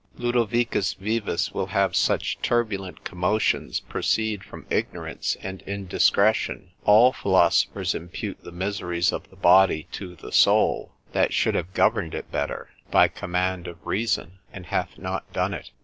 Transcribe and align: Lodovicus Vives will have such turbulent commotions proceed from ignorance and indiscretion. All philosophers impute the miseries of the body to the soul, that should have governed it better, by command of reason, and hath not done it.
Lodovicus 0.17 0.95
Vives 0.95 1.51
will 1.53 1.67
have 1.67 1.95
such 1.95 2.41
turbulent 2.41 3.03
commotions 3.03 3.79
proceed 3.79 4.43
from 4.43 4.65
ignorance 4.71 5.37
and 5.43 5.61
indiscretion. 5.67 6.71
All 6.85 7.13
philosophers 7.13 7.93
impute 7.93 8.43
the 8.43 8.51
miseries 8.51 9.11
of 9.13 9.29
the 9.29 9.35
body 9.35 9.83
to 9.91 10.15
the 10.15 10.31
soul, 10.31 10.91
that 11.11 11.33
should 11.33 11.53
have 11.53 11.75
governed 11.75 12.15
it 12.15 12.31
better, 12.31 12.71
by 12.89 13.09
command 13.09 13.67
of 13.67 13.77
reason, 13.85 14.39
and 14.51 14.65
hath 14.65 14.97
not 14.97 15.31
done 15.33 15.53
it. 15.53 15.69